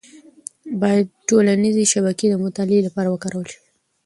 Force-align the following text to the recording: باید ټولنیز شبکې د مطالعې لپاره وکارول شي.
باید 0.81 1.07
ټولنیز 1.27 1.75
شبکې 1.93 2.25
د 2.29 2.33
مطالعې 2.45 2.79
لپاره 2.87 3.07
وکارول 3.11 3.45
شي. 3.53 3.59